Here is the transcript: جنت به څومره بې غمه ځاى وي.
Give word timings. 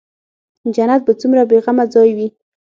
جنت 0.75 1.01
به 1.05 1.13
څومره 1.21 1.43
بې 1.49 1.57
غمه 1.63 1.85
ځاى 1.93 2.09
وي. 2.17 2.27